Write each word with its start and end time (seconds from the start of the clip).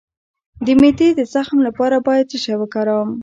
د 0.65 0.67
معدې 0.79 1.09
د 1.15 1.21
زخم 1.33 1.57
لپاره 1.67 1.95
باید 2.07 2.25
څه 2.31 2.37
شی 2.43 2.53
وکاروم؟ 2.57 3.09